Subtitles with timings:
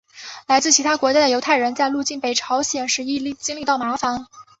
[0.47, 4.25] 来自其他国家的犹太人在入境北朝鲜时亦经历到麻烦。